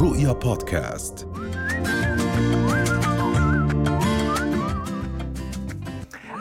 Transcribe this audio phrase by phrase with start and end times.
[0.00, 1.28] رؤيا بودكاست.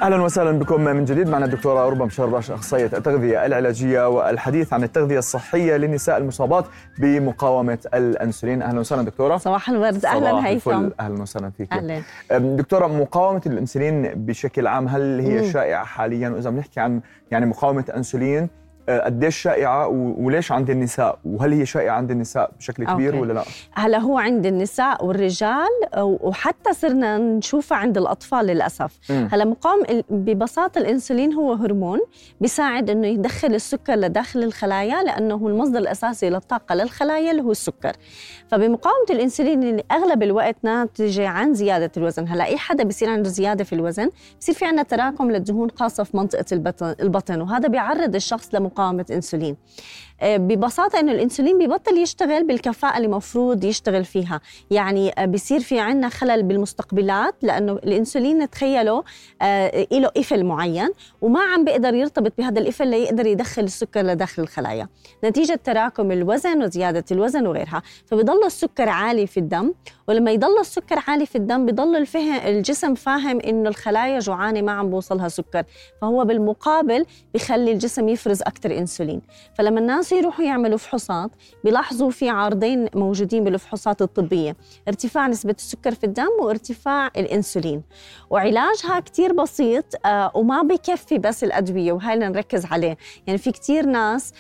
[0.02, 1.30] أهلا وسهلا بكم من جديد.
[1.30, 6.66] معنا الدكتورة ربا مشربش أخصائية التغذية العلاجية والحديث عن التغذية الصحية للنساء المصابات
[7.00, 8.62] بمقاومة الأنسولين.
[8.62, 9.38] أهلا وسهلا دكتورة.
[9.38, 10.06] صباح الورد.
[10.06, 10.90] أهلا هيثم.
[11.00, 12.02] أهلا وسهلا فيك أهلا.
[12.32, 15.52] دكتورة مقاومة الأنسولين بشكل عام هل هي مم.
[15.52, 18.50] شائعة حاليا؟ وإذا بنحكي عن يعني مقاومة أنسولين
[18.90, 19.88] أه، قديش شائعة
[20.18, 23.20] وليش عند النساء؟ وهل هي شائعة عند النساء بشكل كبير أوكي.
[23.22, 28.98] ولا لا؟ هلا هو عند النساء والرجال وحتى صرنا نشوفها عند الأطفال للأسف.
[29.10, 29.30] مم.
[29.32, 32.00] هلا مقاوم ال- ببساطة الإنسولين هو هرمون
[32.42, 37.92] بيساعد إنه يدخل السكر لداخل الخلايا لأنه هو المصدر الأساسي للطاقة للخلايا اللي هو السكر.
[38.48, 42.28] فبمقاومة الإنسولين اللي أغلب الوقت ناتجة عن زيادة الوزن.
[42.28, 44.10] هلا أي حدا بيصير عنده زيادة في الوزن
[44.40, 48.75] بصير في عندنا تراكم للدهون خاصة في منطقة البطن البطن وهذا بيعرض الشخص لمقاومة
[49.12, 49.58] انسولين.
[50.22, 54.42] آه، ببساطة إنه الأنسولين ببطل يشتغل بالكفاءة اللي مفروض يشتغل فيها.
[54.72, 59.02] يعني آه، بصير في عنا خلل بالمستقبلات لأنه الأنسولين تخيلوا
[59.42, 60.90] آه، له قفل معين
[61.22, 64.88] وما عم بيقدر يرتبط بهذا القفل ليقدر يدخل السكر لداخل الخلايا.
[65.24, 67.82] نتيجة تراكم الوزن وزيادة الوزن وغيرها.
[68.06, 69.74] فبضل السكر عالي في الدم
[70.08, 74.90] ولما يضل السكر عالي في الدم بضل الفهم الجسم فاهم إنه الخلايا جوعانة ما عم
[74.90, 75.64] بوصلها سكر.
[76.02, 79.22] فهو بالمقابل بخلي الجسم يفرز أكثر أنسولين.
[79.54, 81.32] فلما الناس يروحوا يعملوا فحوصات.
[81.64, 84.56] بيلاحظوا في عارضين موجودين بالفحوصات الطبية.
[84.88, 87.84] ارتفاع نسبة السكر في الدم وارتفاع الأنسولين.
[88.30, 92.98] وعلاجها كتير بسيط آه وما بكفي بس الأدوية وهاي اللي نركز عليه.
[93.28, 94.34] يعني في كتير ناس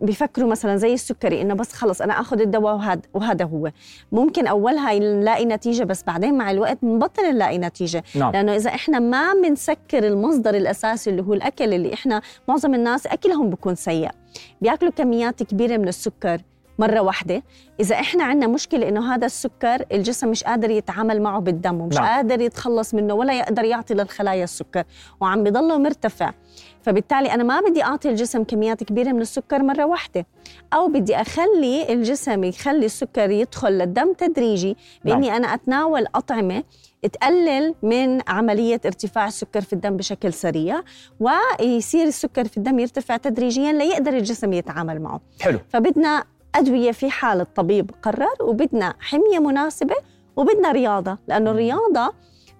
[0.00, 3.70] بيفكروا مثلا زي السكري إنه بس خلص أنا أخذ الدواء وهذا وهذا هو.
[4.12, 8.04] ممكن أولها نلاقي نتيجة بس بعدين مع الوقت بنبطل نلاقي نتيجة.
[8.14, 8.32] نعم.
[8.32, 13.50] لأنه إذا إحنا ما بنسكر المصدر الأساسي اللي هو الأكل اللي إحنا معظم الناس أكلهم
[13.50, 14.10] بيكون سيء.
[14.60, 16.40] بياكلوا كميات كبيرة من السكر.
[16.78, 17.42] مرة واحدة.
[17.80, 22.04] إذا إحنا عندنا مشكلة إنه هذا السكر الجسم مش قادر يتعامل معه بالدم ومش نعم.
[22.04, 22.14] نعم.
[22.14, 24.84] قادر يتخلص منه ولا يقدر يعطي للخلايا السكر
[25.20, 26.32] وعم بضله مرتفع.
[26.82, 30.26] فبالتالي أنا ما بدي أعطي الجسم كميات كبيرة من السكر مرة واحدة.
[30.72, 36.64] أو بدي أخلي الجسم يخلي السكر يدخل للدم تدريجي بإني أنا أتناول أطعمة
[37.12, 40.80] تقلل من عملية ارتفاع السكر في الدم بشكل سريع
[41.20, 45.20] ويصير السكر في الدم يرتفع تدريجيا ليقدر الجسم يتعامل معه.
[45.40, 45.58] حلو.
[45.68, 46.24] فبدنا
[46.58, 49.94] أدوية في حال الطبيب قرر وبدنا حمية مناسبة
[50.36, 52.12] وبدنا رياضة لأنه الرياضة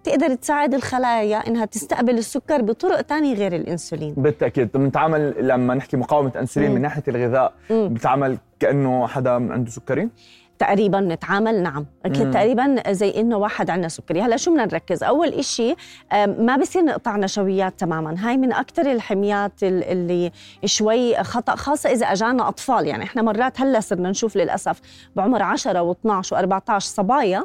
[0.04, 6.32] تقدر تساعد الخلايا إنها تستقبل السكر بطرق تانية غير الأنسولين بالتأكيد بنتعامل لما نحكي مقاومة
[6.40, 6.74] أنسولين مم.
[6.76, 7.88] من ناحية الغذاء مم.
[7.94, 10.08] بتعامل كأنه حدا عنده سكري
[10.58, 11.86] تقريبا نتعامل نعم.
[12.04, 14.22] تقريبا زي إنه واحد عندنا سكري.
[14.22, 15.74] هلا شو بدنا نركز؟ أول إشي
[16.26, 18.14] ما بصير نقطع نشويات تماما.
[18.18, 20.32] هاي من أكثر الحميات ال- اللي
[20.64, 22.86] شوي خطأ خاصة إذا أجانا أطفال.
[22.86, 24.80] يعني إحنا مرات هلأ صرنا نشوف للأسف
[25.16, 27.44] بعمر 10 و12 و14 صبايا.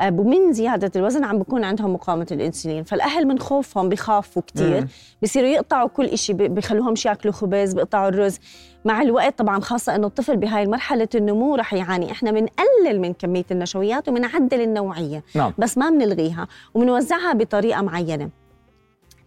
[0.00, 2.84] آه، من زيادة الوزن عم بكون عندهم مقاومة الأنسولين.
[2.84, 4.80] فالأهل من خوفهم بخافوا كتير.
[4.80, 4.88] مم.
[5.22, 8.38] بصيروا يقطعوا كل إشي ب- بخلوهمش ياكلوا خبز بيقطعوا الرز.
[8.84, 12.10] مع الوقت طبعا خاصة إنه الطفل بهاي مرحلة النمو رح يعاني.
[12.12, 15.22] إحنا بنقلل من كمية النشويات وبنعدل النوعية.
[15.34, 15.52] نعم.
[15.58, 18.28] بس ما بنلغيها وبنوزعها بطريقة معينة.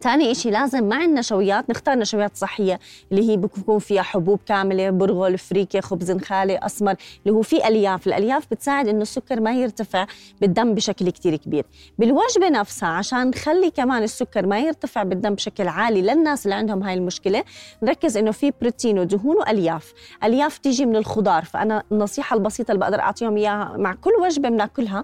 [0.05, 2.79] ثاني إشي لازم مع النشويات نختار نشويات صحية
[3.11, 6.95] اللي هي بيكون فيها حبوب كاملة برغل فريكة خبز نخالي أسمر
[7.25, 8.07] اللي هو فيه ألياف.
[8.07, 10.07] الألياف بتساعد إنه السكر ما يرتفع
[10.41, 11.65] بالدم بشكل كتير كبير.
[11.99, 16.93] بالوجبة نفسها عشان نخلي كمان السكر ما يرتفع بالدم بشكل عالي للناس اللي عندهم هاي
[16.93, 17.43] المشكلة
[17.83, 19.93] نركز إنه في بروتين ودهون وألياف.
[20.23, 25.03] ألياف تيجي من الخضار فأنا النصيحة البسيطة اللي بقدر أعطيهم إياها مع كل وجبة بناكلها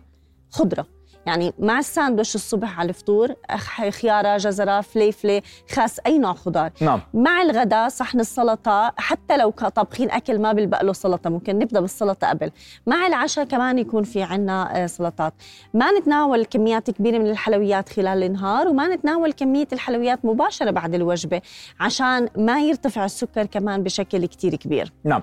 [0.49, 1.00] خضرة.
[1.25, 3.35] يعني مع الساندويش الصبح على الفطور
[3.89, 6.71] خيارة جزرة فليفلة خس أي نوع خضار.
[6.81, 7.01] نعم.
[7.13, 12.29] مع الغداء صحن السلطة حتى لو طابخين أكل ما بيلبق له سلطة ممكن نبدأ بالسلطة
[12.29, 12.51] قبل.
[12.87, 15.33] مع العشاء كمان يكون في عنا آه، سلطات.
[15.73, 21.41] ما نتناول كميات كبيرة من الحلويات خلال النهار وما نتناول كمية الحلويات مباشرة بعد الوجبة
[21.79, 24.91] عشان ما يرتفع السكر كمان بشكل كتير كبير.
[25.03, 25.21] نعم.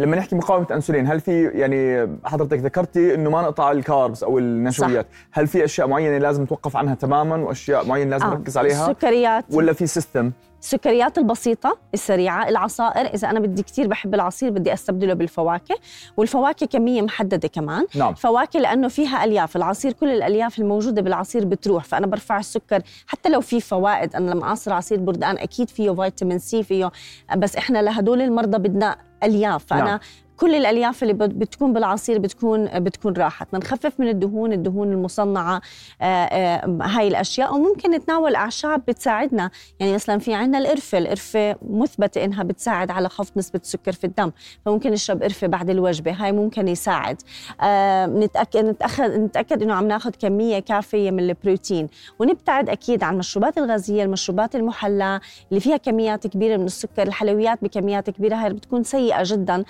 [0.00, 5.06] لما نحكي مقاومة أنسولين هل في يعني حضرتك ذكرتي إنه ما نقطع الكاربس أو النشويات؟
[5.32, 9.44] هل في أشياء معينة لازم نتوقف عنها تماما وأشياء معينة لازم آه، نركز عليها؟ السكريات.
[9.52, 10.32] ولا في سيستم
[10.64, 15.74] السكريات البسيطة السريعة العصائر إذا أنا بدي كتير بحب العصير بدي أستبدله بالفواكه
[16.16, 17.86] والفواكه كمية محددة كمان.
[17.94, 18.14] نعم.
[18.14, 22.82] فواكه لأنه فيها ألياف العصير كل الألياف الموجودة بالعصير بتروح فأنا برفع السكر.
[23.06, 26.90] حتى لو في فوائد أنا لما أعصر عصير بردقان أكيد فيه فيتامين سي فيه
[27.36, 29.98] بس إحنا لهدول المرضى بدنا ألياف فأنا نعم.
[30.36, 35.60] كل الألياف اللي بتكون بالعصير بتكون بتكون راحت بنخفف من الدهون الدهون المصنعة
[36.02, 37.54] آه، آه، هاي الأشياء.
[37.54, 39.50] وممكن نتناول أعشاب بتساعدنا.
[39.80, 40.98] يعني مثلا في عندنا القرفة.
[40.98, 44.32] القرفة مثبتة إنها بتساعد على خفض نسبة السكر في الدم.
[44.66, 46.12] فممكن نشرب قرفة بعد الوجبة.
[46.12, 47.22] هاي ممكن يساعد.
[47.60, 51.88] آه، نتأكد نتأخذ نتأكد إنه عم ناخذ كمية كافية من البروتين.
[52.18, 55.20] ونبتعد أكيد عن المشروبات الغازية المشروبات المحلاه
[55.50, 57.02] اللي فيها كميات كبيرة من السكر.
[57.02, 58.36] الحلويات بكميات كبيرة.
[58.36, 59.64] هاي بتكون سيئة جدا.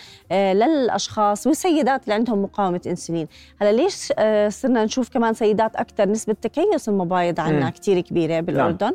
[0.54, 3.26] للأشخاص والسيدات اللي عندهم مقاومة إنسولين.
[3.60, 3.94] هلا ليش
[4.54, 8.94] صرنا نشوف كمان سيدات أكثر نسبة تكيس المبايض عندنا كثير كبيرة بالأردن؟ نعم.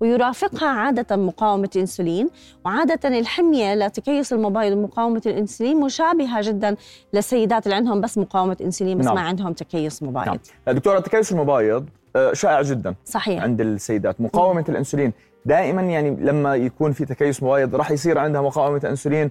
[0.00, 2.28] ويرافقها عادة مقاومة الأنسولين
[2.64, 6.76] وعادة الحمية لتكيس المبايض ومقاومة الأنسولين مشابهة جدا
[7.12, 9.14] للسيدات اللي عندهم بس مقاومة أنسولين بس نعم.
[9.14, 10.26] ما عندهم تكيس مبايض.
[10.66, 10.76] نعم.
[10.76, 13.42] دكتورة تكيس المبايض آه، شائع جدا صحيح.
[13.42, 14.20] عند السيدات.
[14.20, 15.12] مقاومة الأنسولين
[15.44, 19.30] دائما يعني لما يكون في تكيس مبايض راح يصير عندها مقاومة أنسولين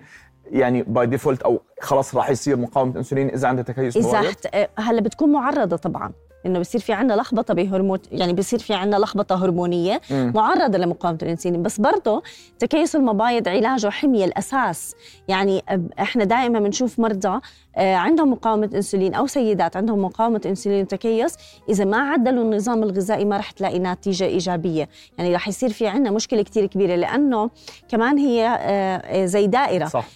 [0.52, 4.68] يعني by default أو خلاص راح يصير مقاومة إنسولين إذا عندها تكيس إذا.
[4.78, 6.12] هلا بتكون معرضة طبعا
[6.46, 10.32] إنه بصير في عندنا لخبطة بهرمون يعني بصير في عندنا لخبطة هرمونية م.
[10.36, 12.24] معرضة لمقاومة الانسولين بس برضه
[12.60, 14.96] تكيس المبايض علاجه حميه الأساس.
[15.28, 15.64] يعني
[16.00, 17.40] إحنا دائما بنشوف مرضى
[17.76, 21.36] آه، عندهم مقاومة إنسولين أو سيدات عندهم مقاومة إنسولين وتكيس
[21.70, 24.90] إذا ما عدلوا النظام الغذائي ما رح تلاقي نتيجة إيجابية.
[25.18, 27.50] يعني رح يصير في عندنا مشكلة كثير كبيرة لأنه
[27.90, 29.86] كمان هي آه، آه، زي دائرة.
[29.86, 30.08] صح.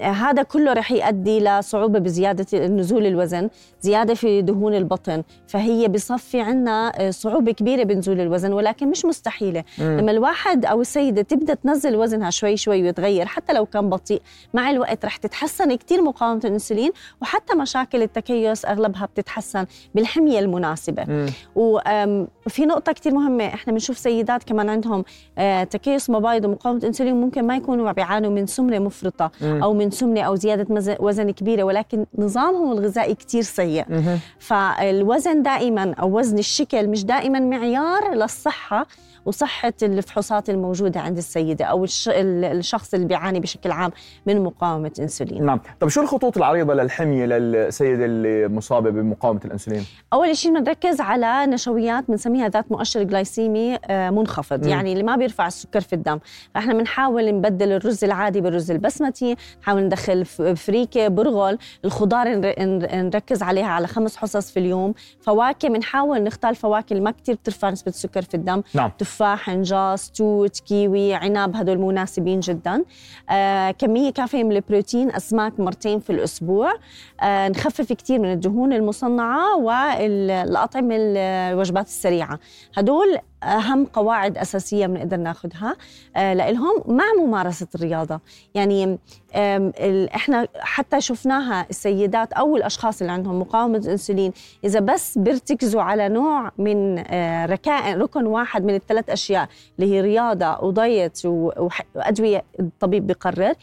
[0.00, 3.50] هذا كله رح يؤدي لصعوبة بزيادة نزول الوزن
[3.80, 5.22] زيادة في دهون البطن.
[5.60, 9.64] فهي بصفي عندنا صعوبة كبيرة بنزول الوزن ولكن مش مستحيلة.
[9.78, 9.98] مم.
[10.00, 14.22] لما الواحد أو السيدة تبدأ تنزل وزنها شوي شوي ويتغير حتى لو كان بطيء
[14.54, 16.90] مع الوقت رح تتحسن كثير مقاومة الإنسولين
[17.22, 21.30] وحتى مشاكل التكيس أغلبها بتتحسن بالحمية المناسبة.
[21.56, 25.04] وفي نقطة كثير مهمة إحنا بنشوف سيدات كمان عندهم
[25.38, 30.20] آه، تكيس مبايض ومقاومة إنسولين ممكن ما يكونوا بيعانوا من سمنة مفرطة أو من سمنة
[30.20, 33.84] أو زيادة وزن كبيرة ولكن نظامهم الغذائي كثير سيء.
[34.38, 38.86] فالوزن دائما أو وزن الشكل مش دائما معيار للصحة
[39.24, 43.90] وصحة الفحوصات الموجودة عند السيدة أو الشخص اللي بيعاني بشكل عام
[44.26, 45.60] من مقاومة انسولين نعم.
[45.80, 52.04] طب شو الخطوط العريضة للحمية للسيدة اللي مصابة بمقاومة الإنسولين؟ أول شيء بنركز على نشويات
[52.08, 54.66] بنسميها ذات مؤشر جلايسيمي آه، منخفض.
[54.66, 54.68] م.
[54.68, 56.18] يعني اللي ما بيرفع السكر في الدم.
[56.54, 60.24] فإحنا بنحاول نبدل الرز العادي بالرز البسمتي نحاول ندخل
[60.56, 61.58] فريكة برغل.
[61.84, 62.28] الخضار
[62.92, 64.94] نركز عليها على خمس حصص في اليوم.
[65.20, 68.62] فواكه بنحاول نختار الفواكه اللي ما كثير بترفع نسبة السكر في الدم.
[68.74, 68.90] نعم.
[68.98, 72.84] تفاح إنجاص توت كيوي عنب هدول مناسبين جدا.
[73.30, 76.72] آه كمية كافية من البروتين أسماك مرتين في الأسبوع.
[77.20, 82.38] آه نخفف كثير من الدهون المصنعة والأطعمة الوجبات السريعة.
[82.76, 85.76] هدول أهم قواعد أساسية بنقدر ناخذها
[86.16, 88.20] آه لهم مع ممارسة الرياضة.
[88.54, 88.98] يعني
[90.14, 94.32] إحنا حتى شفناها السيدات أو الأشخاص اللي عندهم مقاومة انسولين
[94.64, 99.48] إذا بس بيرتكزوا على نوع من آه، ركائن ركن واحد من الثلاث أشياء
[99.78, 103.54] اللي هي رياضة ودايت وأدوية الطبيب بقرر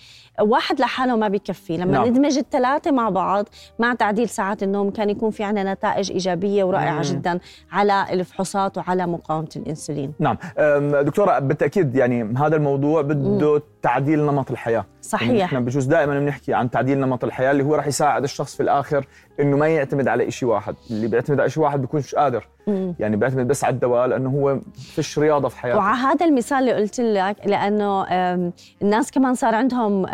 [0.42, 2.06] واحد لحاله ما بيكفي لما نعم.
[2.06, 3.46] ندمج الثلاثة مع بعض
[3.80, 7.02] مع تعديل ساعات النوم كان يكون في عندنا نتائج إيجابية ورائعة مم.
[7.02, 7.40] جدا
[7.72, 10.38] على الفحوصات وعلى مقاومة الإنسولين نعم
[11.02, 14.86] دكتورة بالتأكيد يعني هذا الموضوع بده تعديل نمط الحياة.
[15.02, 15.30] صحيح.
[15.30, 18.64] يعني إحنا بجوز دائما بنحكي عن تعديل نمط الحياة اللي هو راح يساعد الشخص في
[18.64, 19.06] الآخر
[19.40, 20.76] إنه ما يعتمد على شيء واحد.
[20.92, 22.48] اللي بيعتمد على شيء واحد بيكونش قادر.
[22.68, 22.96] مم.
[23.00, 25.78] يعني بيعتمد بس على الدواء لأنه هو فيش رياضة في حياته.
[25.78, 28.04] وعلى هذا المثال اللي قلت لك لأنه
[28.82, 30.06] الناس كمان صار عندهم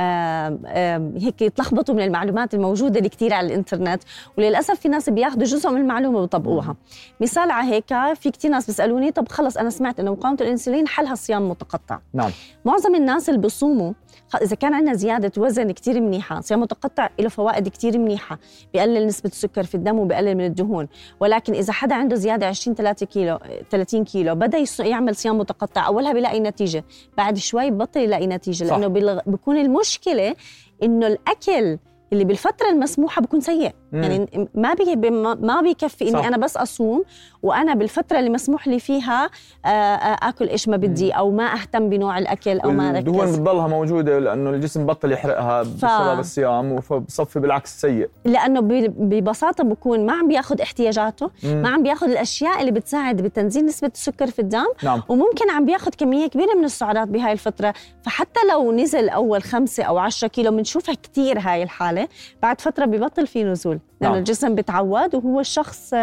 [1.18, 4.04] هيك يتلخبطوا من المعلومات الموجودة اللي كثير على الإنترنت
[4.38, 6.76] وللأسف في ناس بياخذوا جزء من المعلومة وبيطبقوها
[7.22, 11.16] مثال على هيك في كثير ناس بيسألوني طب خلص أنا سمعت إنه مقاومة الإنسولين حلها
[11.16, 12.00] صيام متقطع.
[12.14, 12.32] نعم.
[12.66, 13.94] معظم الناس اللي بيصوموا
[14.42, 18.40] إذا كان عندنا زيادة وزن كثير منيحة صيام متقطع له فوائد كثير منيحة
[18.74, 20.88] بيقلل نسبة السكر في الدم وبيقلل من الدهون.
[21.20, 24.36] ولكن إذا حدا عنده زيادة 20 3 كيلو 30 كيلو.
[24.36, 25.88] بدأ يعمل صيام متقطع.
[25.88, 26.86] أولها بيلاقي نتيجة.
[27.18, 28.88] بعد شوي ببطل يلاقي نتيجة لأنه
[29.26, 30.36] بيكون المشكلة
[30.84, 31.78] إنه الأكل
[32.14, 33.72] اللي بالفترة المسموحة بكون سيء.
[33.94, 34.04] مم.
[34.04, 36.28] يعني ما بي ما بيكفي إني.
[36.28, 37.04] أنا بس أصوم
[37.44, 39.30] وأنا بالفترة اللي مسموح لي فيها
[39.66, 43.32] آه، آه، آكل إيش ما بدي أو ما أهتم بنوع الأكل أو ما ركز الدهون
[43.32, 45.86] بتضلها موجودة لأنه الجسم بطل يحرقها ف...
[45.86, 51.62] بسبب الصيام فبصفي بالعكس سيء لأنه ببساطة بكون ما عم بياخذ احتياجاته مم.
[51.62, 55.04] ما عم بياخذ الأشياء اللي بتساعد بتنزيل نسبة السكر في الدم نعم.
[55.10, 57.74] وممكن عم بياخذ كمية كبيرة من السعرات بهاي الفترة
[58.04, 62.08] فحتى لو نزل أول خمسة أو عشرة كيلو بنشوفها كثير هاي الحالة
[62.42, 64.20] بعد فترة ببطل في نزول لأنه نعم.
[64.20, 65.94] الجسم بتعود وهو الشخص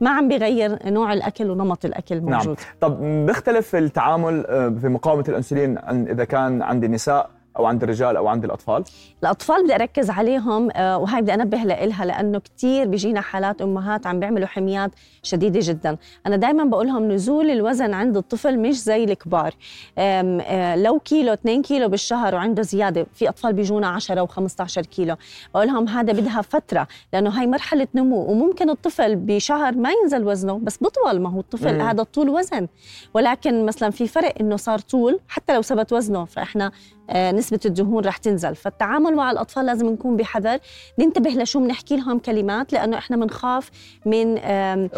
[0.00, 2.56] ما عم بيغير نوع الأكل ونمط الأكل موجود نعم.
[2.80, 8.16] طب بيختلف التعامل آه، في مقاومة الأنسولين عن إذا كان عندي نساء أو عند الرجال
[8.16, 8.84] أو عند الأطفال؟
[9.22, 14.20] الأطفال بدي أركز عليهم آه، وهي بدي أنبه لها لأنه كثير بيجينا حالات أمهات عم
[14.20, 14.90] بيعملوا حميات
[15.22, 15.96] شديدة جدا.
[16.26, 19.54] أنا دائما بقول لهم نزول الوزن عند الطفل مش زي الكبار.
[19.98, 25.16] آه، لو كيلو 2 كيلو بالشهر وعنده زيادة في أطفال بيجونا 10 و15 كيلو.
[25.54, 28.16] بقول لهم هذا بدها فترة لأنه هاي مرحلة نمو.
[28.16, 31.20] وممكن الطفل بشهر ما ينزل وزنه بس بطول.
[31.20, 31.80] ما هو الطفل مم.
[31.80, 32.68] هذا الطول وزن.
[33.14, 36.72] ولكن مثلا في فرق إنه صار طول حتى لو ثبت وزنه فإحنا
[37.14, 38.54] نسبة الدهون رح تنزل.
[38.54, 40.58] فالتعامل مع الأطفال لازم نكون بحذر.
[40.98, 43.70] ننتبه لشو بنحكي لهم كلمات لأنه إحنا بنخاف
[44.06, 44.34] من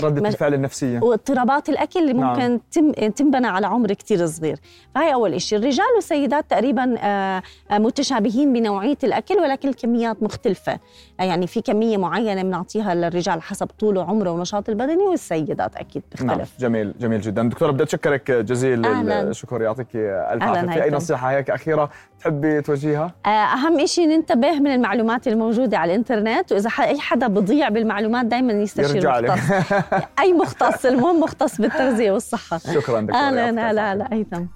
[0.00, 1.00] ردة الفعل النفسية.
[1.00, 2.30] واضطرابات الأكل اللي نعم.
[2.30, 3.10] ممكن نعم.
[3.10, 4.58] تنبنى على عمر كتير صغير.
[4.94, 10.78] فهي أول شيء الرجال والسيدات تقريبا آه، آه، متشابهين بنوعية الأكل ولكن الكميات مختلفة.
[11.18, 16.30] يعني في كمية معينة بنعطيها للرجال حسب طوله وعمره ونشاط البدني والسيدات أكيد بتختلف.
[16.30, 16.46] نعم.
[16.58, 17.48] جميل جميل جدا.
[17.48, 20.72] دكتورة بدي أشكرك جزيل الشكر يعطيك ألف عافية.
[20.72, 25.92] في أي نصيحة هيك أخيرة؟ تحبي توجهيها؟ آه، أهم شيء ننتبه من المعلومات الموجودة على
[25.92, 29.72] الإنترنت وإذا أي حدا بضيع بالمعلومات دائما يستشير مختص.
[30.20, 32.58] أي مختص المهم مختص بالتغذية والصحة.
[32.58, 34.48] شكرا دكتور أهلا هلا هلا أيضا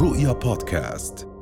[0.00, 1.35] رؤيا بودكاست.